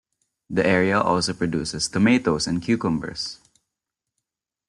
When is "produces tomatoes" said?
1.31-2.47